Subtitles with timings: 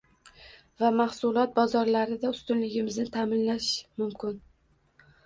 [0.83, 3.69] va mahsulot bozorlarida ustunligimizni ta’minlash
[4.05, 4.41] mumkin?